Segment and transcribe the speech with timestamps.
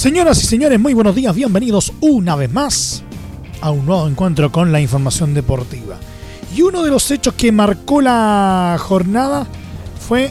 [0.00, 3.02] Señoras y señores, muy buenos días, bienvenidos una vez más
[3.60, 5.98] a un nuevo encuentro con la información deportiva.
[6.56, 9.46] Y uno de los hechos que marcó la jornada
[10.08, 10.30] fue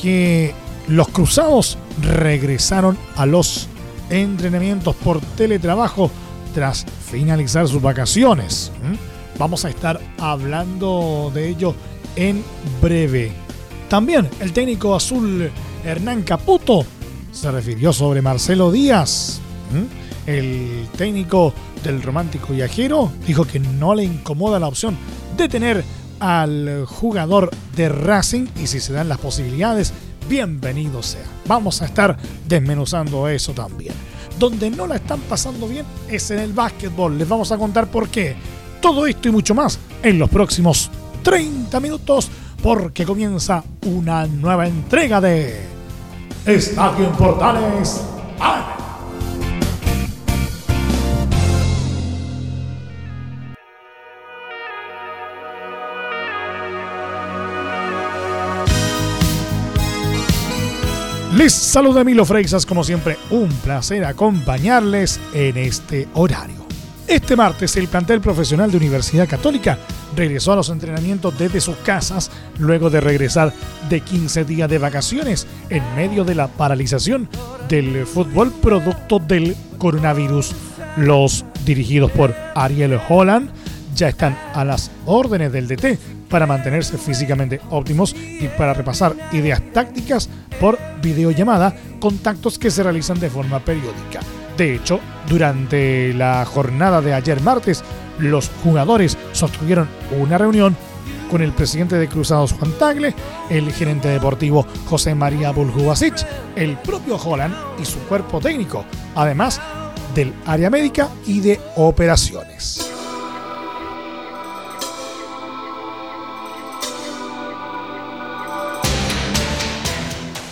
[0.00, 0.54] que
[0.86, 3.66] los cruzados regresaron a los
[4.08, 6.08] entrenamientos por teletrabajo
[6.54, 8.70] tras finalizar sus vacaciones.
[9.36, 11.74] Vamos a estar hablando de ello
[12.14, 12.40] en
[12.80, 13.32] breve.
[13.88, 15.50] También el técnico azul
[15.84, 16.86] Hernán Caputo
[17.36, 19.40] se refirió sobre Marcelo Díaz.
[20.26, 21.52] El técnico
[21.84, 24.96] del romántico viajero dijo que no le incomoda la opción
[25.36, 25.84] de tener
[26.18, 29.92] al jugador de Racing y si se dan las posibilidades,
[30.28, 31.26] bienvenido sea.
[31.46, 32.16] Vamos a estar
[32.48, 33.92] desmenuzando eso también.
[34.38, 37.18] Donde no la están pasando bien es en el básquetbol.
[37.18, 38.34] Les vamos a contar por qué.
[38.80, 40.90] Todo esto y mucho más en los próximos
[41.22, 42.30] 30 minutos
[42.62, 45.75] porque comienza una nueva entrega de
[46.46, 48.04] Estadio en Portales
[61.36, 66.64] Les saluda Milo Freixas, como siempre, un placer acompañarles en este horario.
[67.08, 69.78] Este martes, el plantel profesional de Universidad Católica
[70.16, 73.52] regresó a los entrenamientos desde sus casas luego de regresar
[73.88, 77.28] de 15 días de vacaciones en medio de la paralización
[77.68, 80.52] del fútbol producto del coronavirus.
[80.96, 83.50] Los dirigidos por Ariel Holland
[83.94, 89.62] ya están a las órdenes del DT para mantenerse físicamente óptimos y para repasar ideas
[89.72, 90.28] tácticas
[90.60, 94.20] por videollamada, contactos que se realizan de forma periódica.
[94.56, 97.84] De hecho, durante la jornada de ayer martes,
[98.18, 100.76] los jugadores sostuvieron una reunión
[101.30, 103.14] con el presidente de Cruzados Juan Tagle,
[103.50, 106.14] el gerente deportivo José María Buljubasic,
[106.54, 108.84] el propio Holland y su cuerpo técnico,
[109.14, 109.60] además
[110.14, 112.85] del área médica y de operaciones.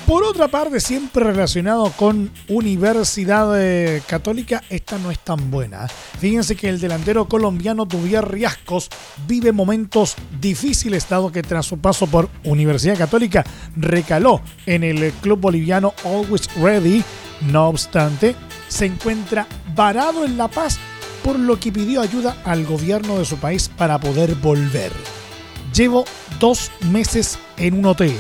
[0.07, 5.89] Por otra parte, siempre relacionado con Universidad eh, Católica, esta no es tan buena.
[5.89, 8.91] Fíjense que el delantero colombiano Tuvier Riascos
[9.27, 13.45] vive momentos difíciles, dado que tras su paso por Universidad Católica
[13.77, 17.03] recaló en el club boliviano Always Ready.
[17.51, 18.37] No obstante,
[18.69, 20.79] se encuentra varado en La Paz,
[21.23, 24.93] por lo que pidió ayuda al gobierno de su país para poder volver.
[25.73, 26.05] Llevo
[26.39, 28.15] dos meses en un hotel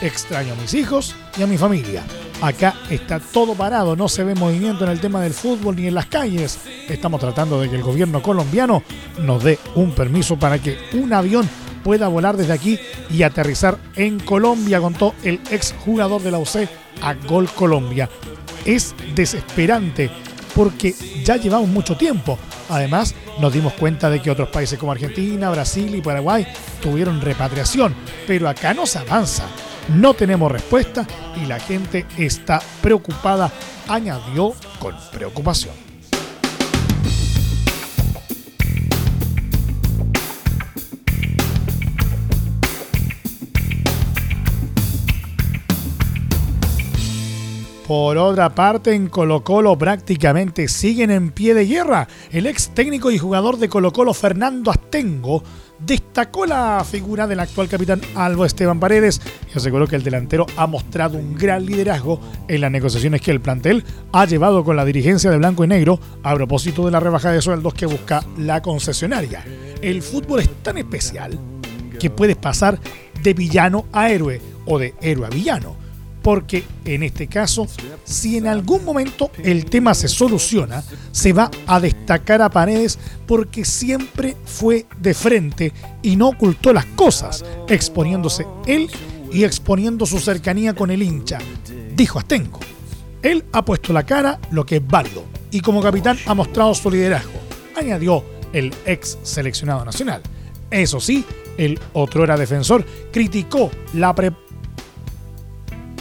[0.00, 2.04] Extraño a mis hijos y a mi familia.
[2.40, 5.94] Acá está todo parado, no se ve movimiento en el tema del fútbol ni en
[5.94, 6.60] las calles.
[6.88, 8.84] Estamos tratando de que el gobierno colombiano
[9.20, 11.48] nos dé un permiso para que un avión
[11.82, 12.78] pueda volar desde aquí
[13.10, 16.68] y aterrizar en Colombia, contó el ex jugador de la UC
[17.02, 18.08] a Gol Colombia.
[18.64, 20.10] Es desesperante
[20.54, 20.94] porque
[21.24, 22.38] ya llevamos mucho tiempo.
[22.68, 26.46] Además, nos dimos cuenta de que otros países como Argentina, Brasil y Paraguay
[26.80, 27.94] tuvieron repatriación,
[28.26, 29.44] pero acá no se avanza.
[29.88, 31.06] No tenemos respuesta
[31.42, 33.50] y la gente está preocupada,
[33.88, 35.74] añadió con preocupación.
[47.86, 52.06] Por otra parte, en Colo Colo prácticamente siguen en pie de guerra.
[52.30, 55.42] El ex técnico y jugador de Colo Colo, Fernando Astengo,
[55.78, 59.20] destacó la figura del actual capitán Albo Esteban Paredes
[59.52, 63.40] y aseguró que el delantero ha mostrado un gran liderazgo en las negociaciones que el
[63.40, 67.30] plantel ha llevado con la dirigencia de Blanco y Negro a propósito de la rebaja
[67.30, 69.44] de sueldos que busca la concesionaria.
[69.80, 71.38] El fútbol es tan especial
[71.98, 72.78] que puedes pasar
[73.22, 75.87] de villano a héroe o de héroe a villano
[76.22, 77.66] porque en este caso,
[78.04, 80.82] si en algún momento el tema se soluciona,
[81.12, 85.72] se va a destacar a Paredes porque siempre fue de frente
[86.02, 88.90] y no ocultó las cosas, exponiéndose él
[89.32, 91.38] y exponiendo su cercanía con el hincha,
[91.94, 92.60] dijo Astenco.
[93.22, 96.90] Él ha puesto la cara lo que es válido y como capitán ha mostrado su
[96.90, 97.38] liderazgo,
[97.76, 100.22] añadió el ex seleccionado nacional.
[100.70, 101.24] Eso sí,
[101.56, 104.47] el otro era defensor criticó la preparación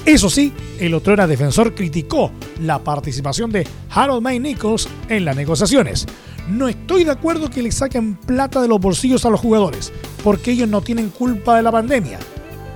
[0.08, 2.32] Eso sí, el otro era defensor criticó
[2.62, 6.06] la participación de Harold May Nichols en las negociaciones.
[6.48, 9.92] No estoy de acuerdo que le saquen plata de los bolsillos a los jugadores,
[10.24, 12.20] porque ellos no tienen culpa de la pandemia.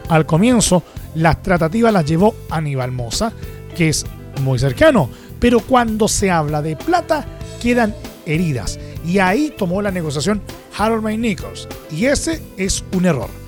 [0.10, 0.83] Al comienzo,
[1.16, 3.31] las tratativas las llevó Aníbal Moza,
[3.78, 4.06] que es
[4.42, 7.25] muy cercano, pero cuando se habla de plata,
[7.62, 7.95] quedan
[8.25, 8.78] heridas.
[9.06, 10.42] Y ahí tomó la negociación
[10.78, 11.69] Harold May Nichols.
[11.92, 13.40] Y ese es un error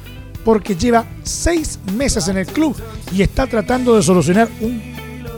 [0.43, 2.75] porque lleva seis meses en el club
[3.11, 4.81] y está tratando de solucionar un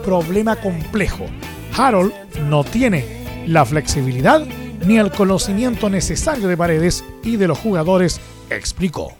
[0.04, 1.26] problema complejo.
[1.76, 2.12] Harold
[2.48, 4.46] no tiene la flexibilidad
[4.86, 8.20] ni el conocimiento necesario de Paredes y de los jugadores,
[8.50, 9.16] explicó.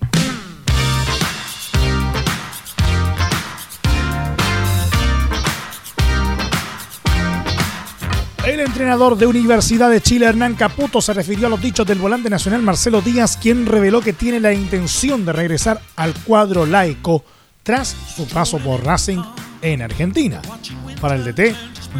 [8.46, 12.31] El entrenador de Universidad de Chile, Hernán Caputo, se refirió a los dichos del volante
[12.31, 17.25] nacional Marcelo Díaz, quien reveló que tiene la intención de regresar al cuadro laico
[17.64, 19.20] tras su paso por Racing
[19.62, 20.40] en Argentina.
[21.00, 21.56] Para el DT,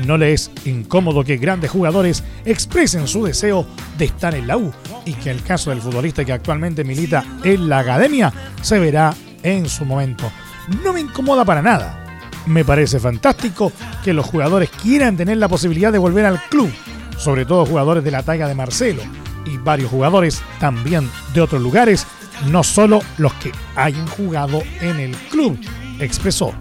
[0.07, 3.67] no le es incómodo que grandes jugadores expresen su deseo
[3.99, 4.73] de estar en la U
[5.05, 8.33] y que el caso del futbolista que actualmente milita en la academia
[8.63, 10.31] se verá en su momento.
[10.85, 12.06] No me incomoda para nada
[12.47, 13.73] me parece fantástico
[14.05, 16.71] que los jugadores quieran tener la posibilidad de volver al club,
[17.19, 19.03] sobre todo jugadores de la talla de Marcelo
[19.45, 22.07] y varios jugadores también de otros lugares,
[22.51, 25.59] no solo los que hayan jugado en el club,
[26.01, 26.53] expresó.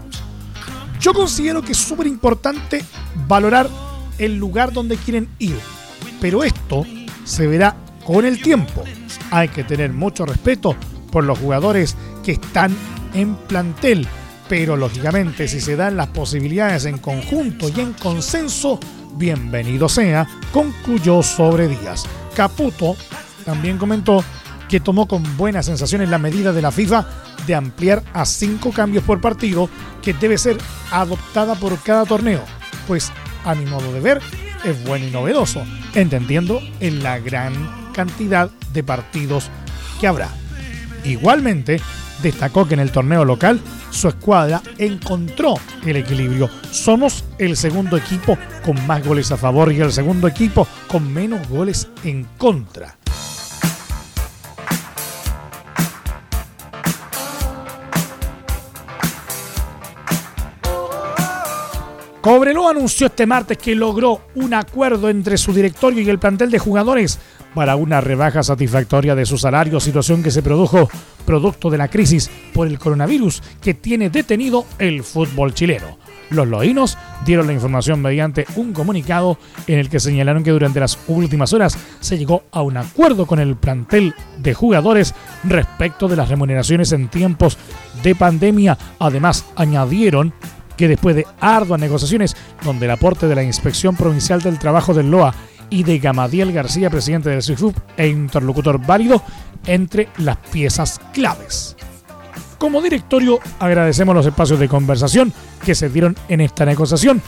[1.00, 2.84] Yo considero que es súper importante
[3.26, 3.68] valorar
[4.18, 5.58] el lugar donde quieren ir,
[6.20, 6.84] pero esto
[7.24, 8.82] se verá con el tiempo.
[9.30, 10.74] Hay que tener mucho respeto
[11.10, 12.74] por los jugadores que están
[13.14, 14.06] en plantel
[14.48, 18.78] pero lógicamente si se dan las posibilidades en conjunto y en consenso,
[19.14, 22.04] bienvenido sea, concluyó sobre Díaz.
[22.34, 22.96] Caputo
[23.44, 24.24] también comentó
[24.68, 27.06] que tomó con buenas sensaciones la medida de la FIFA
[27.46, 29.68] de ampliar a cinco cambios por partido,
[30.02, 30.58] que debe ser
[30.90, 32.42] adoptada por cada torneo,
[32.86, 33.12] pues
[33.44, 34.20] a mi modo de ver
[34.64, 35.62] es bueno y novedoso,
[35.94, 39.48] entendiendo en la gran cantidad de partidos
[40.00, 40.28] que habrá.
[41.04, 41.80] Igualmente,
[42.22, 43.60] destacó que en el torneo local
[43.96, 45.54] su escuadra encontró
[45.84, 46.48] el equilibrio.
[46.70, 51.48] Somos el segundo equipo con más goles a favor y el segundo equipo con menos
[51.48, 52.96] goles en contra.
[62.26, 66.58] Cobreloa anunció este martes que logró un acuerdo entre su directorio y el plantel de
[66.58, 67.20] jugadores
[67.56, 70.90] para una rebaja satisfactoria de su salario, situación que se produjo
[71.24, 75.96] producto de la crisis por el coronavirus que tiene detenido el fútbol chileno.
[76.28, 80.98] Los loínos dieron la información mediante un comunicado en el que señalaron que durante las
[81.08, 86.28] últimas horas se llegó a un acuerdo con el plantel de jugadores respecto de las
[86.28, 87.56] remuneraciones en tiempos
[88.02, 88.76] de pandemia.
[88.98, 90.34] Además, añadieron
[90.76, 95.10] que después de arduas negociaciones, donde el aporte de la Inspección Provincial del Trabajo del
[95.10, 95.34] LOA
[95.70, 99.22] y de Gamadiel García, presidente del CIFUP e interlocutor válido,
[99.66, 101.76] entre las piezas claves.
[102.58, 105.32] Como directorio agradecemos los espacios de conversación
[105.64, 107.22] que se dieron en esta negociación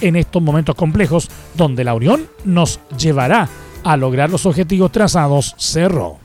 [0.00, 3.48] en estos momentos complejos donde la unión nos llevará
[3.84, 6.20] a lograr los objetivos trazados, cerró.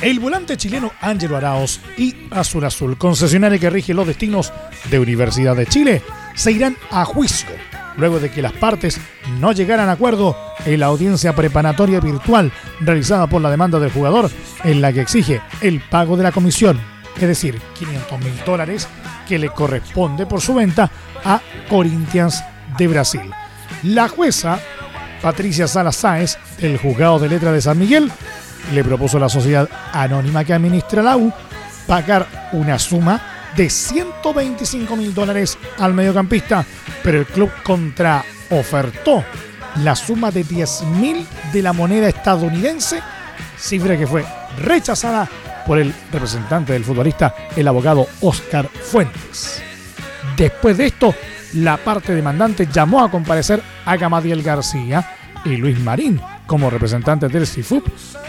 [0.00, 4.52] El volante chileno Ángelo Araos y Azul Azul, concesionario que rige los destinos
[4.90, 6.02] de Universidad de Chile,
[6.36, 7.48] se irán a juicio
[7.96, 9.00] luego de que las partes
[9.40, 14.30] no llegaran a acuerdo en la audiencia preparatoria virtual realizada por la demanda del jugador,
[14.62, 16.80] en la que exige el pago de la comisión,
[17.16, 18.86] es decir, 500 mil dólares
[19.26, 20.88] que le corresponde por su venta
[21.24, 22.44] a Corinthians
[22.78, 23.32] de Brasil.
[23.82, 24.60] La jueza
[25.20, 28.12] Patricia Salas Sáez, del juzgado de letra de San Miguel,
[28.72, 31.32] le propuso a la sociedad anónima que administra la U
[31.86, 33.20] pagar una suma
[33.56, 36.64] de 125 mil dólares al mediocampista,
[37.02, 39.24] pero el club contraofertó
[39.82, 43.00] la suma de 10 mil de la moneda estadounidense,
[43.56, 44.24] cifra que fue
[44.58, 45.28] rechazada
[45.66, 49.62] por el representante del futbolista, el abogado Oscar Fuentes.
[50.36, 51.14] Después de esto,
[51.54, 57.46] la parte demandante llamó a comparecer a Gamadiel García y Luis Marín como representantes del
[57.46, 57.86] CIFUP,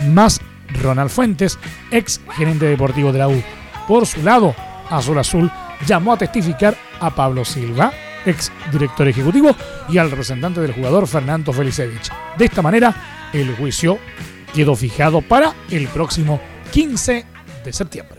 [0.10, 0.40] más
[0.84, 1.58] Ronald Fuentes,
[1.90, 3.42] ex gerente deportivo de la U.
[3.88, 4.54] Por su lado,
[4.92, 5.52] Azul Azul
[5.88, 7.92] llamó a testificar a Pablo Silva,
[8.26, 9.56] ex director ejecutivo,
[9.88, 12.12] y al representante del jugador Fernando Felicevich.
[12.38, 13.98] De esta manera, el juicio
[14.54, 16.40] quedó fijado para el próximo
[16.72, 17.26] 15
[17.64, 18.19] de septiembre.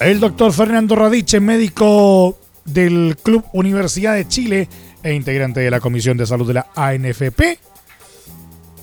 [0.00, 4.68] El doctor Fernando Radiche, médico del Club Universidad de Chile
[5.02, 7.58] e integrante de la Comisión de Salud de la ANFP,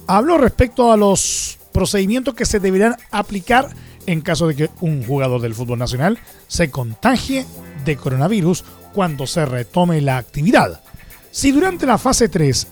[0.07, 3.69] habló respecto a los procedimientos que se deberán aplicar
[4.07, 6.17] en caso de que un jugador del fútbol nacional
[6.47, 7.45] se contagie
[7.85, 10.81] de coronavirus cuando se retome la actividad.
[11.29, 12.67] Si durante la fase 3,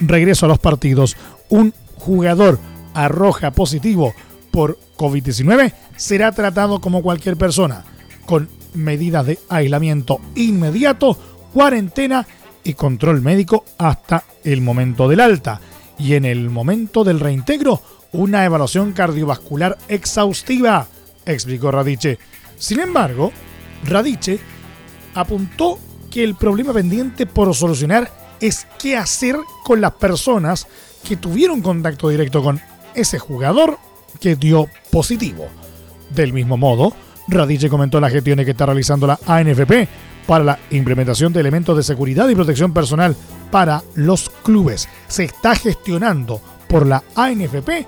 [0.00, 1.16] regreso a los partidos,
[1.48, 2.58] un jugador
[2.92, 4.14] arroja positivo
[4.56, 7.84] por COVID-19, será tratado como cualquier persona,
[8.24, 11.14] con medidas de aislamiento inmediato,
[11.52, 12.26] cuarentena
[12.64, 15.60] y control médico hasta el momento del alta.
[15.98, 17.82] Y en el momento del reintegro,
[18.12, 20.86] una evaluación cardiovascular exhaustiva,
[21.26, 22.18] explicó Radiche.
[22.56, 23.32] Sin embargo,
[23.84, 24.38] Radiche
[25.14, 25.78] apuntó
[26.10, 28.10] que el problema pendiente por solucionar
[28.40, 30.66] es qué hacer con las personas
[31.06, 32.58] que tuvieron contacto directo con
[32.94, 33.78] ese jugador
[34.16, 35.46] que dio positivo.
[36.14, 36.92] Del mismo modo,
[37.28, 39.88] Radiche comentó las gestiones que está realizando la ANFP
[40.26, 43.16] para la implementación de elementos de seguridad y protección personal
[43.50, 44.88] para los clubes.
[45.08, 47.86] Se está gestionando por la ANFP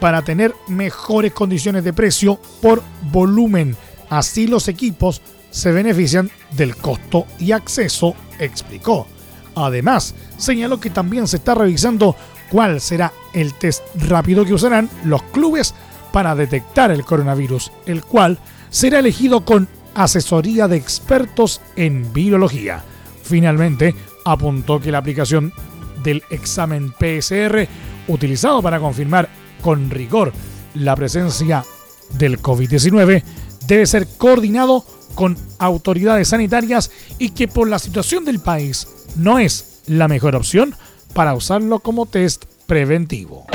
[0.00, 3.76] para tener mejores condiciones de precio por volumen.
[4.10, 9.06] Así los equipos se benefician del costo y acceso, explicó.
[9.54, 12.16] Además, señaló que también se está revisando
[12.52, 15.74] cuál será el test rápido que usarán los clubes
[16.12, 22.84] para detectar el coronavirus, el cual será elegido con asesoría de expertos en biología.
[23.22, 23.94] Finalmente,
[24.26, 25.50] apuntó que la aplicación
[26.02, 27.66] del examen PSR
[28.08, 29.30] utilizado para confirmar
[29.62, 30.30] con rigor
[30.74, 31.64] la presencia
[32.18, 33.22] del COVID-19
[33.66, 39.80] debe ser coordinado con autoridades sanitarias y que por la situación del país no es
[39.86, 40.74] la mejor opción
[41.12, 43.46] para usarlo como test preventivo.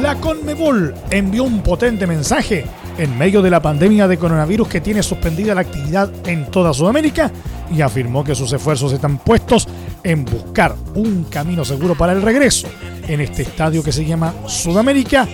[0.00, 2.66] La Conmebol envió un potente mensaje
[2.98, 7.30] en medio de la pandemia de coronavirus que tiene suspendida la actividad en toda Sudamérica
[7.74, 9.66] y afirmó que sus esfuerzos están puestos
[10.02, 12.68] en buscar un camino seguro para el regreso.
[13.08, 15.26] En este estadio que se llama Sudamérica,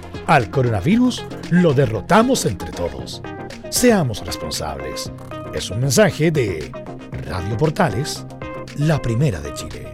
[0.27, 3.21] al coronavirus lo derrotamos entre todos.
[3.69, 5.11] Seamos responsables.
[5.53, 6.71] Es un mensaje de
[7.27, 8.25] Radio Portales,
[8.77, 9.93] la primera de Chile.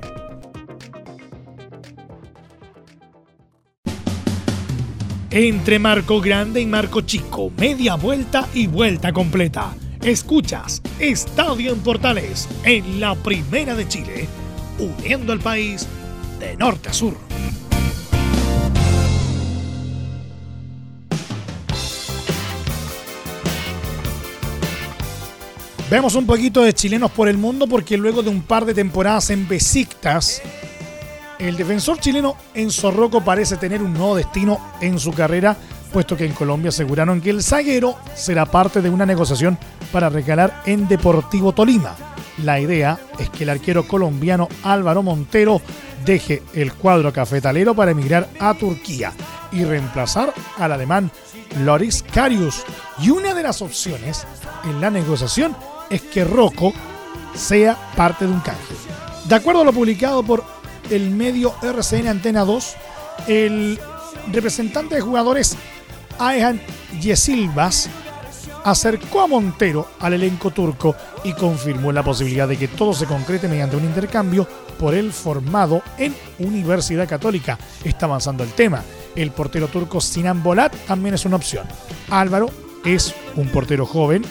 [5.30, 9.76] Entre Marco Grande y Marco Chico, media vuelta y vuelta completa.
[10.02, 14.28] Escuchas Estadio en Portales en la primera de Chile,
[14.80, 15.88] uniendo al país
[16.40, 17.27] de norte a sur.
[25.90, 29.30] Vemos un poquito de chilenos por el mundo porque luego de un par de temporadas
[29.30, 30.42] en Besiktas,
[31.40, 35.56] el defensor chileno Enzo Rocco parece tener un nuevo destino en su carrera,
[35.94, 39.58] puesto que en Colombia aseguraron que el zaguero será parte de una negociación
[39.94, 41.96] para recalar en Deportivo Tolima.
[42.44, 45.62] La idea es que el arquero colombiano Álvaro Montero
[46.04, 49.14] deje el cuadro cafetalero para emigrar a Turquía
[49.54, 51.10] y reemplazar al alemán
[51.62, 52.66] Loris Karius.
[53.00, 54.28] Y una de las opciones
[54.66, 55.56] en la negociación
[55.90, 56.74] es que Rocco
[57.36, 58.76] sea parte de un canje.
[59.26, 60.44] De acuerdo a lo publicado por
[60.90, 62.76] el medio RCN Antena 2,
[63.28, 63.80] el
[64.32, 65.56] representante de jugadores
[66.20, 66.62] Ayhan
[67.00, 67.90] Yesilvas
[68.64, 73.48] acercó a Montero al elenco turco y confirmó la posibilidad de que todo se concrete
[73.48, 77.58] mediante un intercambio por el formado en Universidad Católica.
[77.84, 78.84] Está avanzando el tema.
[79.16, 81.66] El portero turco Sinan Bolat también es una opción.
[82.10, 82.50] Álvaro
[82.86, 84.24] es un portero joven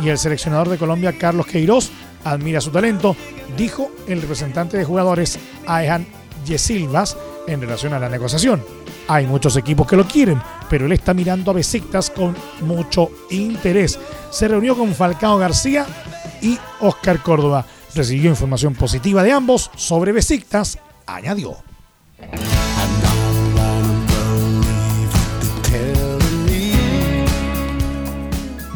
[0.00, 1.90] y el seleccionador de Colombia, Carlos Queiroz,
[2.24, 3.16] admira su talento,
[3.56, 6.06] dijo el representante de jugadores, Ayhan
[6.44, 8.62] Yesilvas, en relación a la negociación.
[9.08, 13.98] Hay muchos equipos que lo quieren, pero él está mirando a Besiktas con mucho interés.
[14.30, 15.86] Se reunió con Falcao García
[16.40, 17.66] y Oscar Córdoba.
[17.94, 21.56] Recibió información positiva de ambos sobre Besiktas, añadió.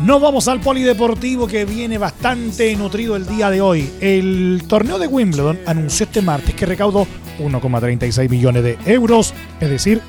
[0.07, 3.91] Nos vamos al polideportivo que viene bastante nutrido el día de hoy.
[4.01, 7.09] El torneo de Wimbledon anunció este martes que recaudó
[7.41, 10.01] 1,36 millones de euros, es decir,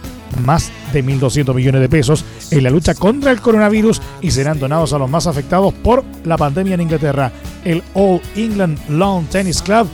[0.45, 4.93] más de 1.200 millones de pesos en la lucha contra el coronavirus y serán donados
[4.93, 7.31] a los más afectados por la pandemia en Inglaterra.
[7.65, 9.87] El All England Lawn Tennis Club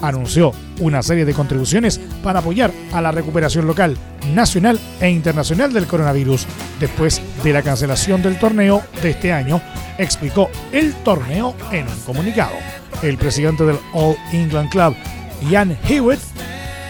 [0.00, 3.96] anunció una serie de contribuciones para apoyar a la recuperación local,
[4.34, 6.46] nacional e internacional del coronavirus.
[6.78, 9.60] Después de la cancelación del torneo de este año,
[9.98, 12.54] explicó el torneo en un comunicado.
[13.02, 14.94] El presidente del All England Club,
[15.48, 16.20] Ian Hewitt,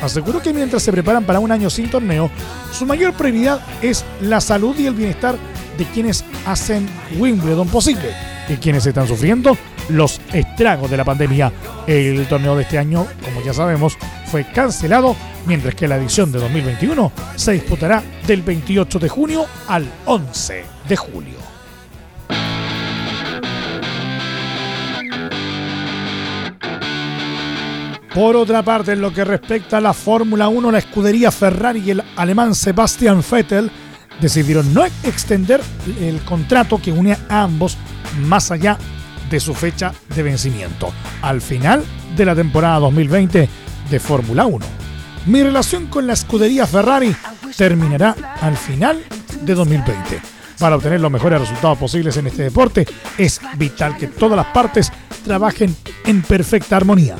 [0.02, 2.30] aseguró que mientras se preparan para un año sin torneo,
[2.72, 5.36] su mayor prioridad es la salud y el bienestar
[5.76, 8.10] de quienes hacen Wimbledon posible
[8.48, 9.56] y quienes están sufriendo
[9.88, 11.52] los estragos de la pandemia.
[11.86, 15.16] El torneo de este año, como ya sabemos, fue cancelado,
[15.46, 20.96] mientras que la edición de 2021 se disputará del 28 de junio al 11 de
[20.96, 21.50] julio.
[28.14, 31.90] Por otra parte, en lo que respecta a la Fórmula 1, la escudería Ferrari y
[31.92, 33.70] el alemán Sebastian Vettel
[34.20, 35.60] decidieron no extender
[36.00, 37.78] el contrato que une a ambos
[38.26, 38.78] más allá
[39.30, 41.84] de su fecha de vencimiento, al final
[42.16, 43.48] de la temporada 2020
[43.90, 44.66] de Fórmula 1.
[45.26, 47.14] Mi relación con la escudería Ferrari
[47.56, 49.02] terminará al final
[49.42, 50.20] de 2020.
[50.58, 54.92] Para obtener los mejores resultados posibles en este deporte, es vital que todas las partes
[55.24, 57.16] trabajen en perfecta armonía.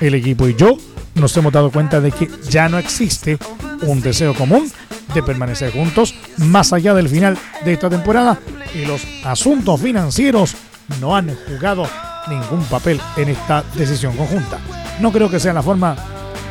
[0.00, 0.76] El equipo y yo
[1.14, 3.38] nos hemos dado cuenta de que ya no existe
[3.82, 4.70] un deseo común
[5.14, 8.38] de permanecer juntos más allá del final de esta temporada
[8.74, 10.56] y los asuntos financieros
[11.00, 11.86] no han jugado
[12.28, 14.58] ningún papel en esta decisión conjunta.
[15.00, 15.96] No creo que sea la forma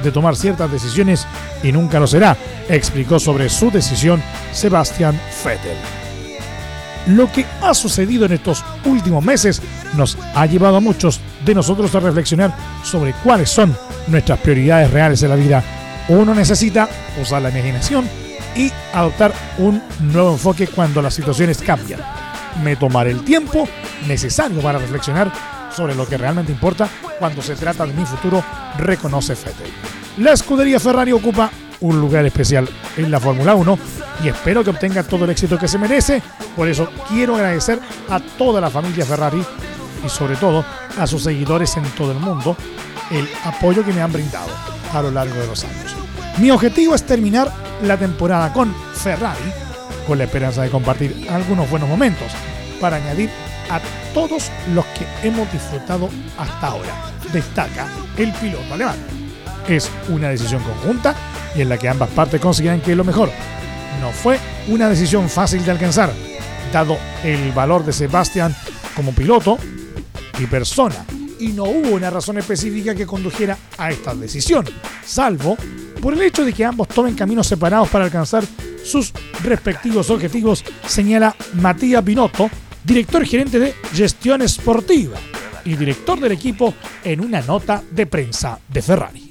[0.03, 1.27] de tomar ciertas decisiones
[1.63, 2.37] y nunca lo será,
[2.69, 4.21] explicó sobre su decisión
[4.53, 5.77] Sebastián Vettel.
[7.07, 9.61] Lo que ha sucedido en estos últimos meses
[9.95, 13.75] nos ha llevado a muchos de nosotros a reflexionar sobre cuáles son
[14.07, 15.63] nuestras prioridades reales en la vida.
[16.07, 16.87] Uno necesita
[17.21, 18.07] usar la imaginación
[18.55, 22.01] y adoptar un nuevo enfoque cuando las situaciones cambian.
[22.63, 23.67] Me tomaré el tiempo
[24.07, 25.31] necesario para reflexionar
[25.75, 28.43] sobre lo que realmente importa cuando se trata de mi futuro,
[28.77, 29.71] reconoce Fettel.
[30.17, 33.79] La escudería Ferrari ocupa un lugar especial en la Fórmula 1
[34.23, 36.21] y espero que obtenga todo el éxito que se merece.
[36.55, 39.43] Por eso quiero agradecer a toda la familia Ferrari
[40.05, 40.65] y sobre todo
[40.97, 42.55] a sus seguidores en todo el mundo
[43.11, 44.49] el apoyo que me han brindado
[44.93, 45.95] a lo largo de los años.
[46.37, 47.51] Mi objetivo es terminar
[47.83, 49.51] la temporada con Ferrari,
[50.09, 52.31] con la esperanza de compartir algunos buenos momentos
[52.81, 53.29] para añadir
[53.69, 53.79] a
[54.11, 57.11] todos los que hemos disfrutado hasta ahora.
[57.31, 58.95] Destaca el piloto alemán.
[59.67, 61.15] Es una decisión conjunta
[61.55, 63.29] y en la que ambas partes consideran que es lo mejor.
[64.01, 66.11] No fue una decisión fácil de alcanzar,
[66.73, 68.55] dado el valor de Sebastián
[68.95, 69.59] como piloto
[70.39, 71.05] y persona,
[71.39, 74.65] y no hubo una razón específica que condujera a esta decisión,
[75.05, 75.55] salvo
[76.01, 78.43] por el hecho de que ambos tomen caminos separados para alcanzar
[78.83, 82.49] sus respectivos objetivos, señala Matías Binotto,
[82.83, 85.17] director gerente de gestión esportiva
[85.65, 86.73] y director del equipo
[87.03, 89.29] en una nota de prensa de Ferrari.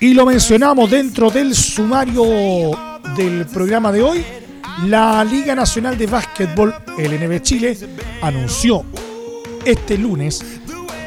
[0.00, 2.24] Y lo mencionamos dentro del sumario
[3.16, 4.24] del programa de hoy.
[4.86, 7.74] La Liga Nacional de Básquetbol, LNB Chile,
[8.20, 8.84] anunció
[9.64, 10.60] este lunes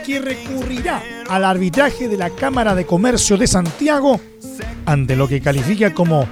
[0.08, 4.22] que recurrirá al arbitraje de la Cámara de Comercio de Santiago
[4.86, 6.26] ante lo que califica como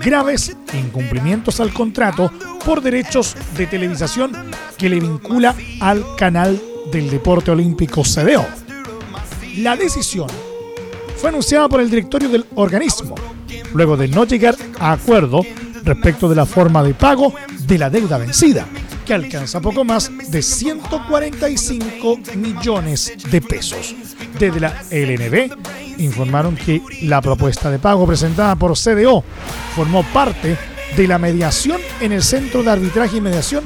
[0.00, 2.30] graves incumplimientos al contrato
[2.64, 4.30] por derechos de televisación
[4.78, 6.62] que le vincula al canal
[6.92, 8.46] del deporte olímpico CDO.
[9.56, 10.28] La decisión
[11.16, 13.16] fue anunciada por el directorio del organismo,
[13.74, 15.42] luego de no llegar a acuerdo
[15.82, 17.34] respecto de la forma de pago
[17.66, 18.68] de la deuda vencida,
[19.06, 23.94] que alcanza poco más de 145 millones de pesos.
[24.38, 25.52] Desde la LNB
[25.98, 29.24] informaron que la propuesta de pago presentada por CDO
[29.74, 30.58] formó parte
[30.96, 33.64] de la mediación en el Centro de Arbitraje y Mediación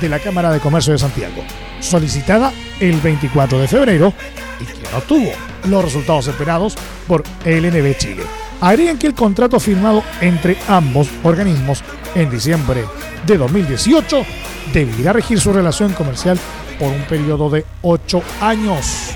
[0.00, 1.42] de la Cámara de Comercio de Santiago,
[1.80, 4.12] solicitada el 24 de febrero
[4.60, 5.30] y que no tuvo
[5.68, 6.74] los resultados esperados
[7.06, 8.24] por LNB Chile.
[8.60, 11.82] Agregan que el contrato firmado entre ambos organismos
[12.14, 12.84] en diciembre
[13.26, 14.24] de 2018
[14.72, 16.38] deberá regir su relación comercial
[16.78, 19.10] por un periodo de ocho años.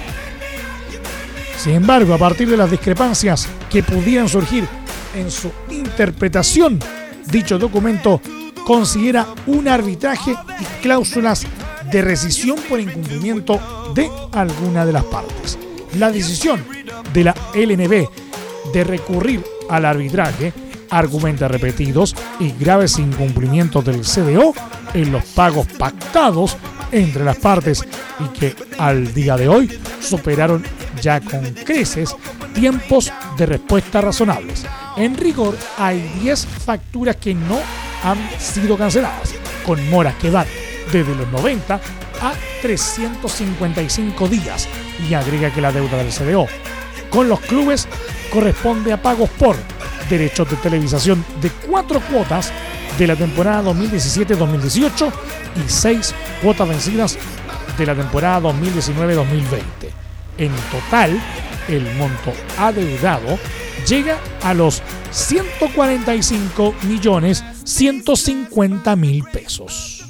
[1.59, 4.69] Sin embargo, a partir de las discrepancias que pudieran surgir
[5.14, 6.79] en su interpretación,
[7.31, 8.21] dicho documento
[8.66, 11.47] considera un arbitraje y cláusulas
[11.90, 15.59] de rescisión por incumplimiento de alguna de las partes.
[15.99, 16.64] La decisión
[17.12, 18.09] de la LNB
[18.73, 20.53] de recurrir al arbitraje
[20.90, 24.55] argumenta repetidos y graves incumplimientos del CDO
[24.94, 26.57] en los pagos pactados
[26.92, 27.85] entre las partes
[28.20, 30.64] y que al día de hoy superaron
[31.01, 32.14] ya con creces
[32.55, 34.64] tiempos de respuesta razonables.
[34.96, 37.59] En rigor hay 10 facturas que no
[38.03, 40.46] han sido canceladas, con moras que van
[40.92, 44.68] desde los 90 a 355 días
[45.09, 46.46] y agrega que la deuda del CDO
[47.11, 47.88] con los clubes
[48.33, 49.57] corresponde a pagos por
[50.09, 52.53] derechos de televisación de cuatro cuotas
[52.99, 55.12] de la temporada 2017-2018
[55.57, 57.19] y seis cuotas vencidas
[57.77, 59.27] de la temporada 2019-2020.
[60.38, 61.21] En total,
[61.69, 63.38] el monto adeudado
[63.87, 70.05] llega a los 145 millones 150 mil pesos.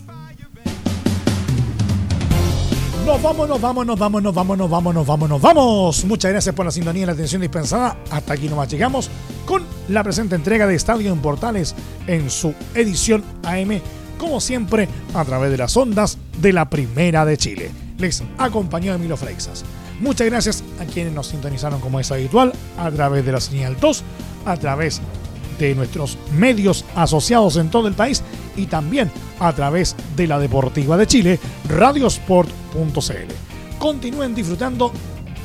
[3.06, 6.04] Nos vamos, nos vamos, nos vamos, nos vamos, nos vamos, nos vamos, nos vamos.
[6.04, 7.98] Muchas gracias por la sintonía y la atención dispensada.
[8.10, 9.08] Hasta aquí nomás llegamos
[9.46, 11.74] con la presente entrega de Estadio en Portales
[12.06, 13.80] en su edición AM,
[14.18, 17.70] como siempre, a través de las ondas de la Primera de Chile.
[17.98, 19.64] Les acompañó Emilio Freixas.
[20.00, 24.04] Muchas gracias a quienes nos sintonizaron como es habitual a través de la señal 2,
[24.44, 25.00] a través
[25.58, 28.22] de nuestros medios asociados en todo el país
[28.56, 33.32] y también a través de la Deportiva de Chile, radiosport.cl.
[33.78, 34.92] Continúen disfrutando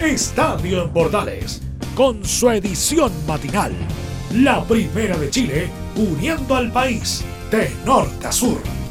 [0.00, 1.62] Estadio en Portales
[1.94, 3.72] con su edición matinal
[4.34, 8.81] la primera de Chile, uniendo al país de norte a sur.